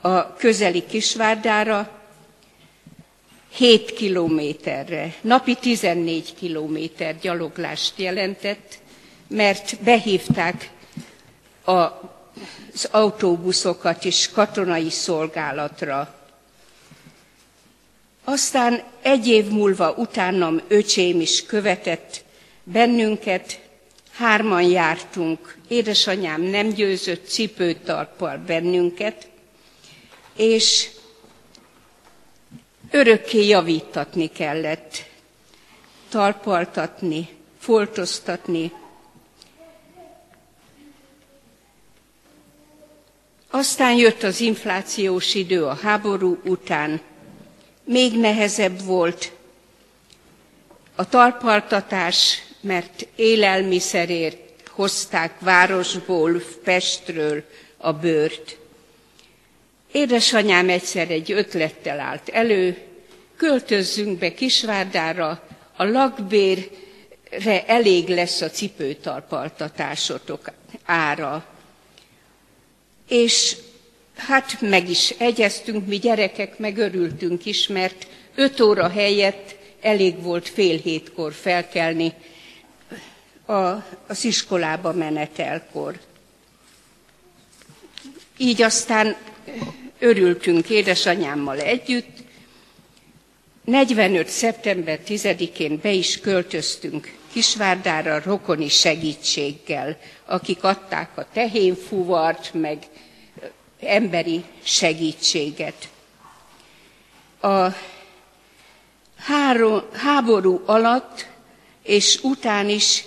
[0.00, 1.90] a közeli Kisvárdára,
[3.52, 8.78] 7 kilométerre, napi 14 kilométer gyaloglást jelentett,
[9.28, 10.70] mert behívták
[11.64, 16.14] az autóbuszokat is katonai szolgálatra.
[18.24, 22.24] Aztán egy év múlva utánam öcsém is követett
[22.64, 23.60] bennünket,
[24.18, 29.28] hárman jártunk, édesanyám nem győzött cipőtarppal bennünket,
[30.36, 30.90] és
[32.90, 35.04] örökké javítatni kellett,
[36.08, 38.72] talpaltatni, foltoztatni.
[43.50, 47.00] Aztán jött az inflációs idő a háború után,
[47.84, 49.32] még nehezebb volt
[50.94, 57.44] a talpaltatás, mert élelmiszerért hozták városból, Pestről
[57.76, 58.56] a bőrt.
[59.92, 62.76] Édesanyám egyszer egy ötlettel állt elő,
[63.36, 65.42] költözzünk be Kisvárdára,
[65.76, 70.50] a lakbérre elég lesz a cipőtalpaltatásotok
[70.84, 71.46] ára.
[73.08, 73.56] És
[74.16, 80.76] hát meg is egyeztünk, mi gyerekek megörültünk is, mert öt óra helyett elég volt fél
[80.76, 82.12] hétkor felkelni
[83.48, 85.98] a, az iskolába menetelkor.
[88.36, 89.16] Így aztán
[89.98, 92.16] örültünk édesanyámmal együtt.
[93.64, 94.28] 45.
[94.28, 102.86] szeptember 10-én be is költöztünk Kisvárdára rokoni segítséggel, akik adták a tehénfuvart, meg
[103.80, 105.88] emberi segítséget.
[107.40, 107.66] A
[109.92, 111.26] háború alatt
[111.82, 113.04] és után is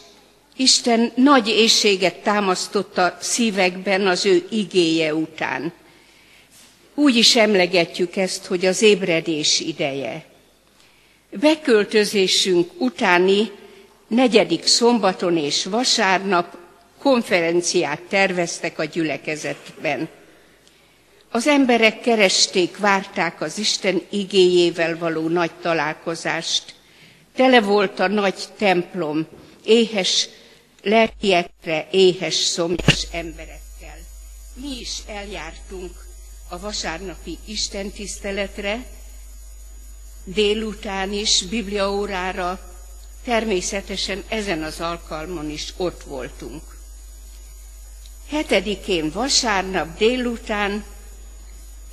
[0.55, 5.73] Isten nagy éjséget támasztotta szívekben az ő igéje után.
[6.95, 10.25] Úgy is emlegetjük ezt, hogy az ébredés ideje.
[11.39, 13.51] Beköltözésünk utáni
[14.07, 16.57] negyedik szombaton és vasárnap
[16.99, 20.09] konferenciát terveztek a gyülekezetben.
[21.29, 26.63] Az emberek keresték, várták az Isten igéjével való nagy találkozást.
[27.35, 29.27] Tele volt a nagy templom,
[29.65, 30.29] éhes
[30.84, 33.97] lelkiekre, éhes, szomjas emberekkel.
[34.53, 36.05] Mi is eljártunk
[36.49, 38.86] a vasárnapi istentiszteletre,
[40.23, 42.59] délután is, bibliaórára,
[43.23, 46.61] természetesen ezen az alkalmon is ott voltunk.
[48.29, 50.84] Hetedikén vasárnap délután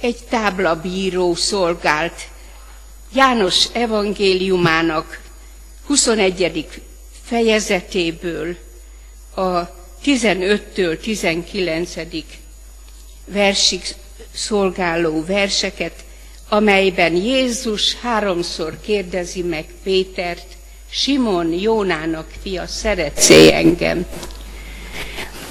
[0.00, 2.28] egy táblabíró szolgált
[3.12, 5.20] János evangéliumának
[5.86, 6.82] 21.
[7.24, 8.56] fejezetéből
[9.34, 11.94] a 15-től 19.
[13.24, 13.82] versig
[14.34, 16.04] szolgáló verseket,
[16.48, 20.56] amelyben Jézus háromszor kérdezi meg Pétert,
[20.90, 24.06] Simon Jónának fia, szeretsz engem?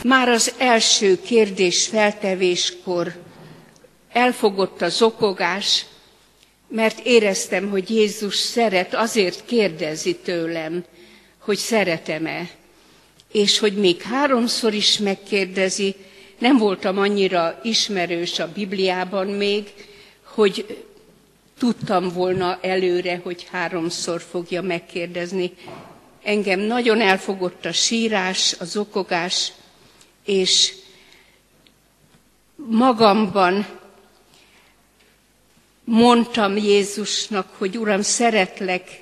[0.03, 3.15] Már az első kérdés feltevéskor
[4.11, 5.85] elfogott a zokogás,
[6.67, 10.85] mert éreztem, hogy Jézus szeret, azért kérdezi tőlem,
[11.39, 12.49] hogy szeretem-e.
[13.37, 15.95] És hogy még háromszor is megkérdezi,
[16.37, 19.73] nem voltam annyira ismerős a Bibliában még,
[20.23, 20.85] hogy
[21.57, 25.53] tudtam volna előre, hogy háromszor fogja megkérdezni.
[26.23, 29.51] Engem nagyon elfogott a sírás, az okogás,
[30.25, 30.73] és
[32.55, 33.67] magamban
[35.83, 39.01] mondtam Jézusnak, hogy Uram, szeretlek,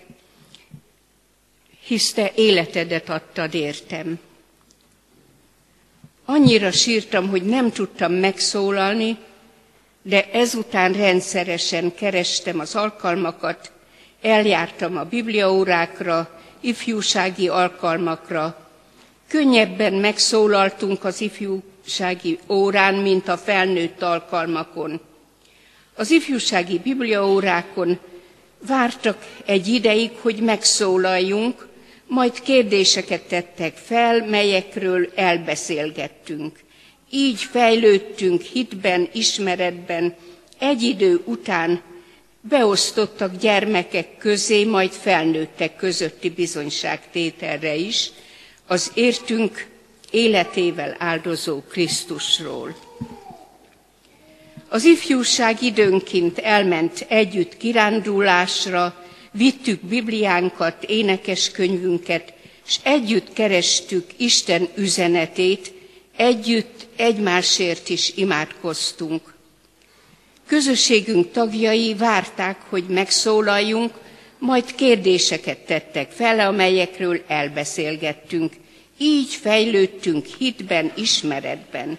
[1.85, 4.19] hisz te életedet adtad értem.
[6.25, 9.17] Annyira sírtam, hogy nem tudtam megszólalni,
[10.01, 13.71] de ezután rendszeresen kerestem az alkalmakat,
[14.21, 18.69] eljártam a bibliaórákra, ifjúsági alkalmakra.
[19.27, 25.01] Könnyebben megszólaltunk az ifjúsági órán, mint a felnőtt alkalmakon.
[25.95, 27.99] Az ifjúsági bibliaórákon
[28.67, 31.67] vártak egy ideig, hogy megszólaljunk,
[32.07, 36.59] majd kérdéseket tettek fel, melyekről elbeszélgettünk.
[37.09, 40.15] Így fejlődtünk hitben, ismeretben,
[40.59, 41.81] egy idő után
[42.41, 48.09] beosztottak gyermekek közé, majd felnőttek közötti bizonyságtételre is,
[48.67, 49.67] az értünk
[50.11, 52.75] életével áldozó Krisztusról.
[54.69, 59.04] Az ifjúság időnként elment együtt kirándulásra,
[59.37, 62.33] vittük Bibliánkat, énekeskönyvünket,
[62.67, 65.73] és együtt kerestük Isten üzenetét,
[66.15, 69.33] együtt egymásért is imádkoztunk.
[70.47, 73.91] Közösségünk tagjai várták, hogy megszólaljunk,
[74.39, 78.53] majd kérdéseket tettek fel, amelyekről elbeszélgettünk.
[78.97, 81.97] Így fejlődtünk hitben, ismeretben.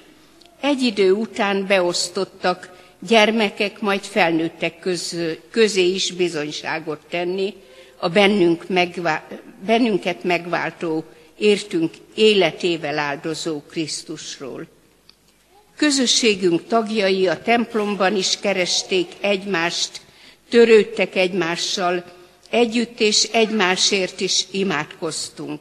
[0.61, 5.17] Egy idő után beosztottak gyermekek, majd felnőttek köz,
[5.51, 7.55] közé is bizonyságot tenni
[7.97, 9.27] a bennünk megvá,
[9.67, 11.05] bennünket megváltó,
[11.39, 14.67] értünk életével áldozó Krisztusról.
[15.77, 20.01] Közösségünk tagjai a templomban is keresték egymást,
[20.49, 22.05] törődtek egymással,
[22.51, 25.61] együtt és egymásért is imádkoztunk.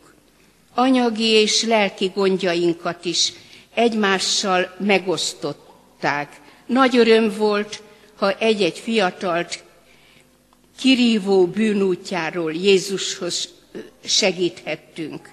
[0.73, 3.33] Anyagi és lelki gondjainkat is
[3.73, 6.41] egymással megosztották.
[6.65, 7.81] Nagy öröm volt,
[8.15, 9.63] ha egy-egy fiatalt
[10.79, 13.49] kirívó bűnútjáról Jézushoz
[14.03, 15.29] segíthettünk,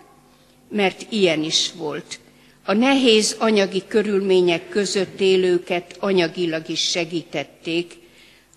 [0.69, 2.21] mert ilyen is volt.
[2.65, 7.99] A nehéz anyagi körülmények között élőket anyagilag is segítették,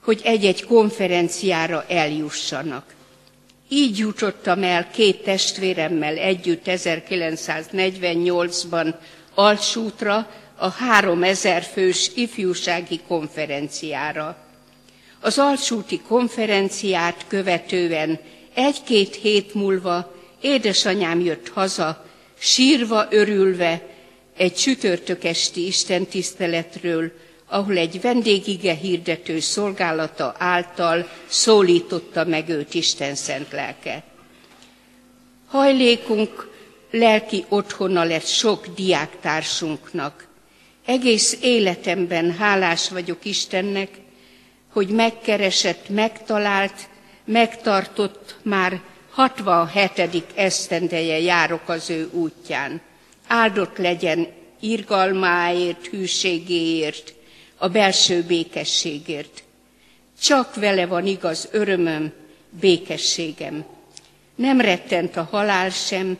[0.01, 2.93] hogy egy-egy konferenciára eljussanak.
[3.69, 8.93] Így jutottam el két testvéremmel együtt 1948-ban
[9.33, 14.37] Altsútra, a 3000 fős ifjúsági konferenciára.
[15.19, 18.19] Az Altsúti konferenciát követően
[18.53, 22.05] egy-két hét múlva édesanyám jött haza,
[22.37, 23.81] sírva, örülve,
[24.37, 27.11] egy csütörtök esti istentiszteletről,
[27.47, 34.03] ahol egy vendégige hirdető szolgálata által szólította meg őt Isten szent lelke.
[35.47, 36.49] Hajlékunk
[36.91, 40.27] lelki otthona lett sok diáktársunknak.
[40.85, 43.89] Egész életemben hálás vagyok Istennek,
[44.71, 46.89] hogy megkeresett, megtalált,
[47.25, 50.23] megtartott, már 67.
[50.35, 52.81] esztendeje járok az ő útján.
[53.27, 54.27] Áldott legyen
[54.59, 57.13] irgalmáért, hűségéért,
[57.57, 59.43] a belső békességért.
[60.21, 62.13] Csak vele van igaz örömöm,
[62.59, 63.65] békességem.
[64.35, 66.17] Nem rettent a halál sem,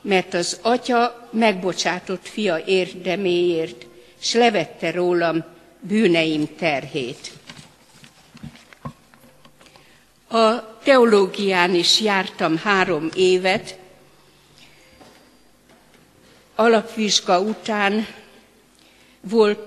[0.00, 3.86] mert az atya megbocsátott fia érdeméért,
[4.22, 5.44] s levette rólam
[5.80, 7.32] bűneim terhét.
[10.28, 13.78] A teológián is jártam három évet,
[16.54, 18.06] alapvizsga után
[19.20, 19.58] volt,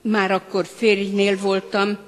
[0.00, 1.98] már akkor férjnél voltam,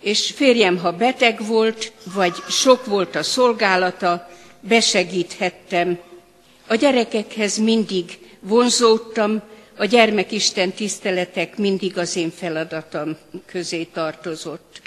[0.00, 4.30] és férjem, ha beteg volt, vagy sok volt a szolgálata,
[4.60, 5.98] besegíthettem.
[6.66, 9.42] A gyerekekhez mindig vonzódtam,
[9.80, 13.16] a gyermekisten tiszteletek mindig az én feladatom
[13.46, 14.82] közé tartozott.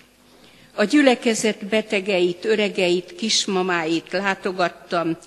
[0.76, 5.18] A gyülekezet betegeit, öregeit, kismamáit látogattam,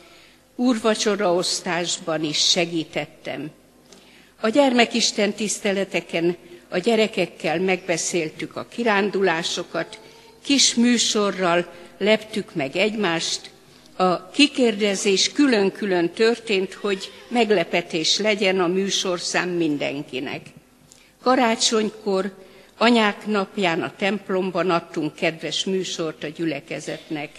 [0.57, 3.51] úrvacsoraosztásban is segítettem.
[4.41, 6.37] A gyermekisten tiszteleteken
[6.69, 9.99] a gyerekekkel megbeszéltük a kirándulásokat,
[10.43, 13.51] kis műsorral leptük meg egymást,
[13.97, 20.41] a kikérdezés külön-külön történt, hogy meglepetés legyen a műsorszám mindenkinek.
[21.23, 22.35] Karácsonykor,
[22.79, 27.31] anyák napján a templomban adtunk kedves műsort a gyülekezetnek.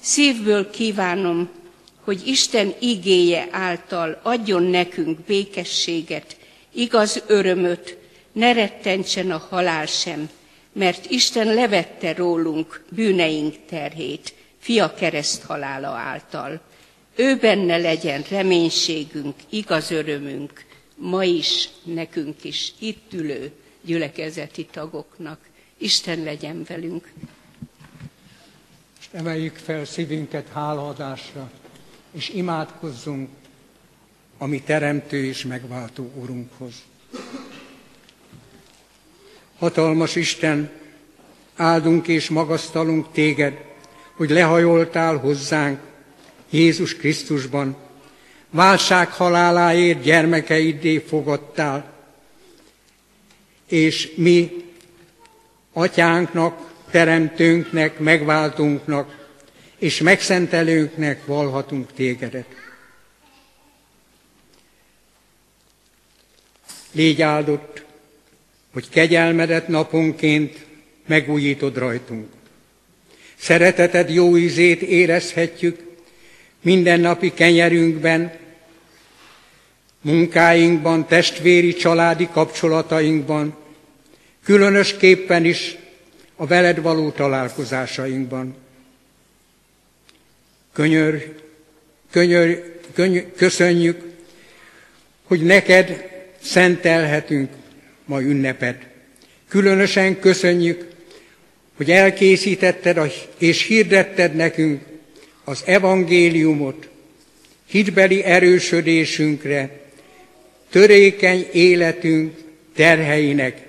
[0.00, 1.48] Szívből kívánom,
[2.00, 6.36] hogy Isten igéje által adjon nekünk békességet,
[6.72, 7.96] igaz örömöt,
[8.32, 10.30] ne rettentsen a halál sem,
[10.72, 16.60] mert Isten levette rólunk bűneink terhét, fia kereszt halála által.
[17.14, 25.38] Ő benne legyen reménységünk, igaz örömünk, ma is, nekünk is, itt ülő gyülekezeti tagoknak.
[25.76, 27.12] Isten legyen velünk.
[29.10, 31.50] Emeljük fel szívünket hálaadásra,
[32.12, 33.28] és imádkozzunk
[34.38, 36.74] a mi teremtő és megváltó Urunkhoz.
[39.58, 40.70] Hatalmas Isten,
[41.56, 43.67] áldunk és magasztalunk téged,
[44.18, 45.80] hogy lehajoltál hozzánk
[46.50, 47.76] Jézus Krisztusban,
[48.50, 51.92] válság haláláért gyermekeiddé fogadtál,
[53.68, 54.64] és mi
[55.72, 59.26] atyánknak, teremtőnknek, megváltunknak
[59.78, 62.46] és megszentelőnknek valhatunk tégedet.
[66.92, 67.84] Légy áldott,
[68.72, 70.66] hogy kegyelmedet naponként
[71.06, 72.36] megújítod rajtunk.
[73.40, 75.78] Szereteted jó ízét érezhetjük
[76.62, 78.32] mindennapi kenyerünkben,
[80.00, 83.56] munkáinkban, testvéri, családi kapcsolatainkban,
[84.44, 85.76] különösképpen is
[86.36, 88.56] a veled való találkozásainkban.
[90.72, 91.34] Könyör,
[92.10, 94.02] könyör, könyör, köszönjük,
[95.24, 96.06] hogy neked
[96.42, 97.50] szentelhetünk
[98.04, 98.86] ma ünnepet.
[99.48, 100.88] Különösen köszönjük,
[101.78, 104.82] hogy elkészítetted és hirdetted nekünk
[105.44, 106.88] az evangéliumot,
[107.66, 109.80] hitbeli erősödésünkre,
[110.70, 112.34] törékeny életünk
[112.74, 113.62] terheinek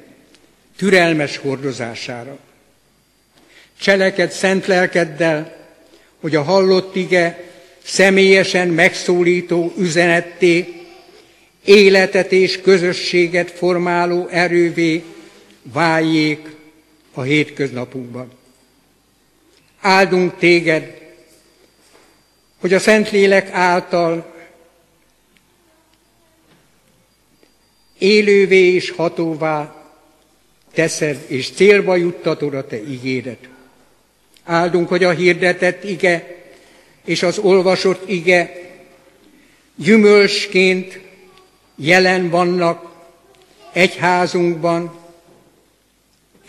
[0.78, 2.38] türelmes hordozására.
[3.80, 5.58] Cseleked szent lelkeddel,
[6.20, 7.44] hogy a hallott ige
[7.84, 10.74] személyesen megszólító üzenetté,
[11.66, 15.04] életet és közösséget formáló erővé
[15.62, 16.58] váljék
[17.14, 18.32] a hétköznapunkban.
[19.80, 20.98] Áldunk téged,
[22.60, 24.34] hogy a Szentlélek által
[27.98, 29.84] élővé és hatóvá
[30.74, 33.48] teszed, és célba juttatod a te igédet.
[34.44, 36.38] Áldunk, hogy a hirdetett ige
[37.06, 38.70] és az olvasott ige
[39.76, 41.00] gyümölcsként
[41.76, 42.92] jelen vannak
[43.74, 44.99] egyházunkban,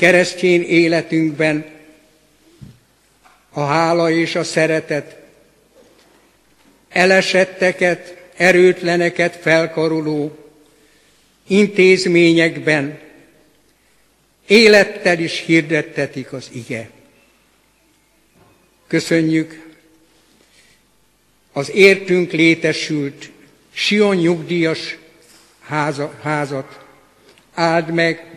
[0.01, 1.65] keresztény életünkben,
[3.51, 5.17] a hála és a szeretet,
[6.89, 10.39] elesetteket, erőtleneket felkaroló
[11.47, 12.99] intézményekben
[14.47, 16.91] élettel is hirdettetik az ige.
[18.87, 19.75] Köszönjük
[21.53, 23.31] az értünk létesült
[23.73, 24.97] Sion nyugdíjas
[25.61, 26.79] háza, házat.
[27.55, 28.30] Áld meg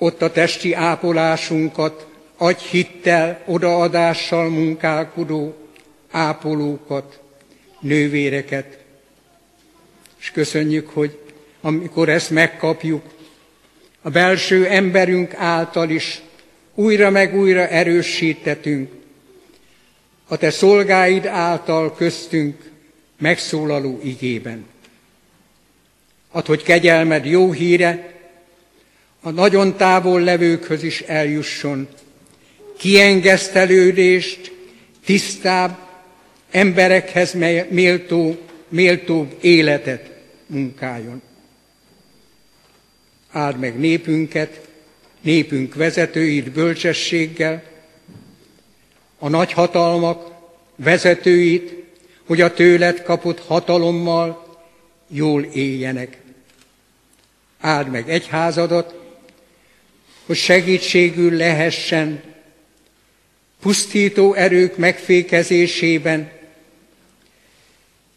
[0.00, 5.56] ott a testi ápolásunkat, adj hittel, odaadással munkálkodó
[6.10, 7.20] ápolókat,
[7.80, 8.78] nővéreket.
[10.20, 11.18] És köszönjük, hogy
[11.60, 13.02] amikor ezt megkapjuk,
[14.02, 16.22] a belső emberünk által is
[16.74, 18.92] újra meg újra erősítetünk,
[20.28, 22.70] a te szolgáid által köztünk
[23.18, 24.66] megszólaló igében.
[26.30, 28.09] Ad, hogy kegyelmed jó híre
[29.20, 31.88] a nagyon távol levőkhöz is eljusson,
[32.78, 34.52] kiengesztelődést,
[35.04, 35.78] tisztább,
[36.50, 37.34] emberekhez
[37.68, 38.36] méltó,
[38.68, 40.10] méltóbb életet
[40.46, 41.22] munkáljon.
[43.30, 44.68] Áld meg népünket,
[45.20, 47.62] népünk vezetőit bölcsességgel,
[49.18, 50.32] a nagyhatalmak
[50.76, 51.84] vezetőit,
[52.26, 54.58] hogy a tőled kapott hatalommal
[55.08, 56.18] jól éljenek.
[57.60, 58.99] Áld meg egyházadat,
[60.30, 62.22] hogy segítségül lehessen
[63.60, 66.30] pusztító erők megfékezésében,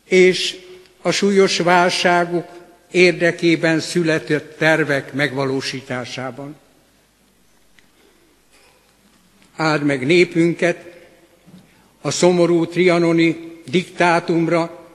[0.05, 0.55] és
[1.01, 2.47] a súlyos válságok
[2.91, 6.55] érdekében született tervek megvalósításában.
[9.55, 10.85] Áld meg népünket
[12.01, 14.87] a szomorú trianoni diktátumra,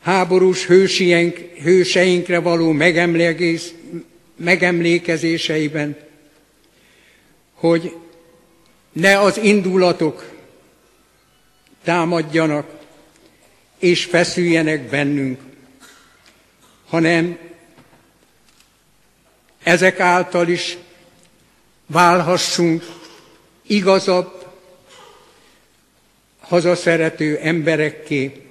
[0.00, 2.72] háborús hősieink, hőseinkre való
[4.42, 5.96] megemlékezéseiben,
[7.54, 7.96] hogy
[8.92, 10.30] ne az indulatok
[11.84, 12.70] támadjanak
[13.78, 15.40] és feszüljenek bennünk,
[16.86, 17.38] hanem
[19.62, 20.76] ezek által is
[21.86, 22.84] válhassunk
[23.66, 24.46] igazabb,
[26.40, 28.46] hazaszerető emberekké,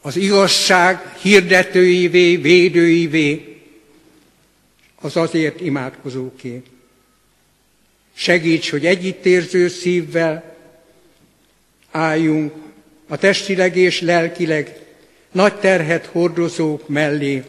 [0.00, 3.51] az igazság hirdetőivé, védőivé,
[5.02, 6.62] az azért imádkozóké.
[8.14, 10.56] Segíts, hogy együttérző szívvel
[11.90, 12.52] álljunk
[13.08, 14.80] a testileg és lelkileg
[15.32, 17.44] nagy terhet hordozók mellé,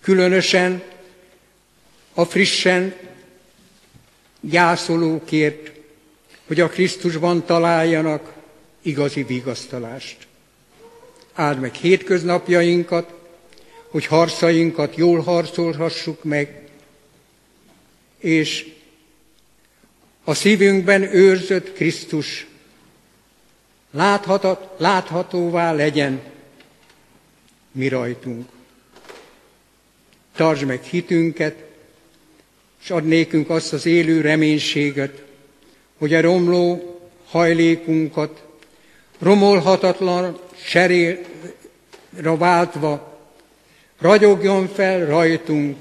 [0.00, 0.82] különösen
[2.14, 2.94] a frissen
[4.40, 5.70] gyászolókért,
[6.46, 8.32] hogy a Krisztusban találjanak
[8.82, 10.16] igazi vigasztalást.
[11.32, 13.15] Áld meg hétköznapjainkat,
[13.96, 16.68] hogy harcainkat jól harcolhassuk meg,
[18.18, 18.72] és
[20.24, 22.46] a szívünkben őrzött Krisztus
[23.90, 26.20] láthatat, láthatóvá legyen
[27.72, 28.48] mi rajtunk.
[30.34, 31.64] Tartsd meg hitünket,
[32.82, 35.22] és ad nékünk azt az élő reménységet,
[35.98, 38.42] hogy a romló hajlékunkat
[39.18, 41.20] romolhatatlan serére
[42.22, 43.15] váltva
[43.98, 45.76] ragyogjon fel rajtunk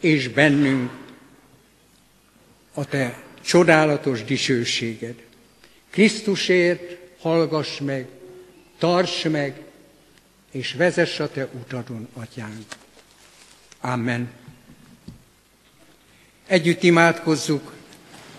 [0.00, 0.90] és bennünk
[2.74, 5.14] a te csodálatos dicsőséged.
[5.90, 8.08] Krisztusért hallgass meg,
[8.78, 9.62] tarts meg,
[10.50, 12.64] és vezess a te utadon, atyánk.
[13.80, 14.30] Amen.
[16.46, 17.72] Együtt imádkozzuk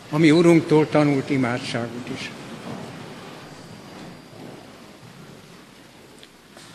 [0.10, 2.32] a mi Urunktól tanult imádságot is.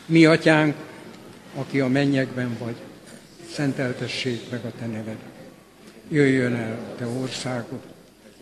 [0.06, 0.85] Mi, Atyánk,
[1.56, 2.76] aki a mennyekben vagy,
[3.52, 5.18] szenteltessék meg a Te neved.
[6.08, 7.80] Jöjjön el a Te országod,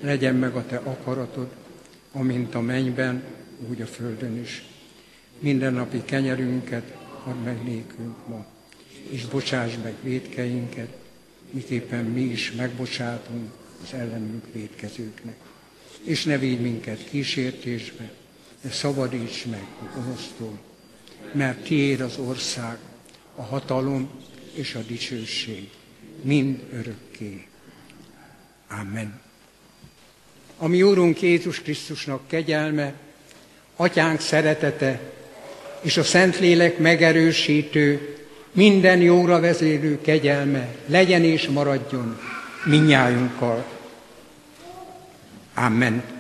[0.01, 1.49] legyen meg a Te akaratod,
[2.13, 3.23] amint a mennyben,
[3.69, 4.65] úgy a földön is.
[5.39, 8.47] Minden napi kenyerünket add meg nékünk ma,
[9.09, 10.89] és bocsáss meg védkeinket,
[11.51, 13.51] miképpen mi is megbocsátunk
[13.83, 15.37] az ellenünk védkezőknek.
[16.03, 18.13] És ne védj minket kísértésbe,
[18.63, 20.59] de szabadíts meg a gonosztól,
[21.33, 22.79] mert tiéd az ország,
[23.35, 24.11] a hatalom
[24.53, 25.69] és a dicsőség,
[26.23, 27.47] mind örökké.
[28.81, 29.21] Amen.
[30.59, 32.95] A mi Úrunk Jézus Krisztusnak kegyelme,
[33.77, 35.01] Atyánk szeretete
[35.81, 38.17] és a Szentlélek megerősítő,
[38.53, 42.19] minden jóra vezérő kegyelme legyen és maradjon
[42.65, 43.65] minnyájunkkal.
[45.55, 46.14] Amen.